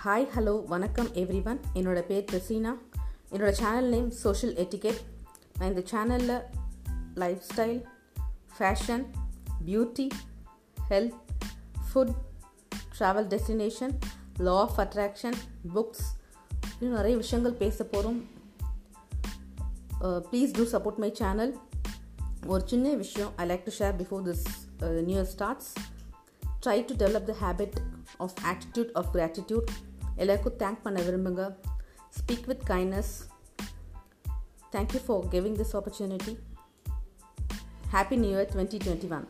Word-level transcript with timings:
Hi 0.00 0.26
hello 0.34 0.52
வணக்கம் 0.64 1.08
every 1.14 1.40
one 1.44 1.58
என்னோடய 1.74 2.04
பேர் 2.06 2.24
பிரசீனா 2.24 2.70
என்னோடய 3.30 3.52
சேனல் 3.52 3.88
நேம் 3.88 4.06
சோஷியல் 4.10 4.54
எட்டிகெட் 4.54 5.00
நான் 5.58 5.68
இந்த 5.68 5.82
சேனலில் 5.90 6.36
lifestyle 7.50 7.80
fashion 8.58 9.04
beauty 9.64 10.06
health 10.88 11.16
food 11.88 12.14
travel 12.98 13.28
destination 13.28 13.92
law 14.38 14.54
of 14.60 14.78
attraction 14.78 15.36
books 15.74 16.06
இன்னும் 16.80 16.96
நிறைய 16.96 17.16
விஷயங்கள் 17.16 17.58
பேச 17.58 17.84
போகிறோம் 17.84 18.20
please 20.30 20.56
do 20.58 20.66
support 20.72 20.98
my 20.98 21.12
channel 21.12 21.54
ஒரு 22.46 22.62
சின்ன 22.66 22.94
விஷயம் 22.94 23.32
I 23.36 23.46
like 23.46 23.64
to 23.64 23.76
share 23.78 23.94
before 24.02 24.24
this 24.30 24.46
new 25.02 25.18
year 25.18 25.30
starts 25.34 25.70
try 26.64 26.78
to 26.84 26.96
develop 26.96 27.30
the 27.30 27.36
habit 27.42 27.78
of 28.18 28.36
attitude 28.46 28.92
of 28.92 29.12
gratitude 29.14 29.70
எல்லாருக்கும் 30.20 30.58
thank 30.62 30.82
பண்ண 30.82 30.98
விரும்புங்க. 31.02 31.44
Speak 32.18 32.46
with 32.46 32.64
kindness 32.70 33.12
thank you 34.72 35.00
for 35.06 35.28
giving 35.34 35.58
this 35.60 35.74
opportunity 35.78 36.32
happy 37.92 38.16
new 38.24 38.32
year 38.36 38.50
twenty 38.52 38.78
twenty 38.84 39.08
one 39.16 39.26